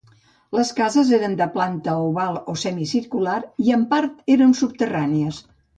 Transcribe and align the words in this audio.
Les 0.59 0.69
cases 0.79 1.11
eren 1.17 1.35
de 1.41 1.47
planta 1.59 1.95
oval 2.07 2.41
o 2.55 2.59
semicircular 2.65 3.39
i 3.67 3.79
en 3.79 3.87
part 3.95 4.37
eren 4.39 4.63
subterrànies. 4.65 5.45